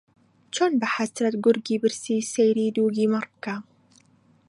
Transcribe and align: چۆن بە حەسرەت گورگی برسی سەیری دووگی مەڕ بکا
چۆن 0.53 0.71
بە 0.79 0.87
حەسرەت 0.95 1.35
گورگی 1.43 1.77
برسی 1.83 2.27
سەیری 2.33 2.73
دووگی 2.75 3.09
مەڕ 3.13 3.25
بکا 3.33 3.55